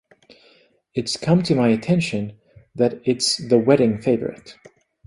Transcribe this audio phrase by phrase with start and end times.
[0.95, 2.39] It's come to my attention
[2.73, 4.55] that it's the wedding favourite.